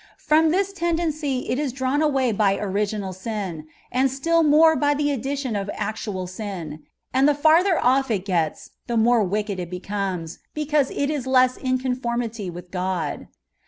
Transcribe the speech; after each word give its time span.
From 0.17 0.49
this 0.49 0.73
tendency 0.73 1.47
it 1.47 1.59
is 1.59 1.71
drawn 1.71 2.01
away 2.01 2.31
by 2.31 2.57
originai 2.57 3.13
sin, 3.13 3.67
and 3.91 4.09
stili 4.09 4.43
more 4.43 4.75
by 4.75 4.95
the 4.95 5.11
addition 5.11 5.55
of 5.55 5.69
actual 5.75 6.25
sin; 6.25 6.81
and 7.13 7.27
the 7.29 7.35
farther 7.35 7.77
off 7.77 8.09
it 8.09 8.25
gets, 8.25 8.71
the 8.87 8.97
more 8.97 9.23
wicked 9.23 9.59
it 9.59 9.69
becomes, 9.69 10.39
because 10.55 10.89
it 10.89 11.11
is 11.11 11.27
less 11.27 11.55
in 11.55 11.77
conformity 11.77 12.49
with 12.49 12.71
God. 12.71 13.27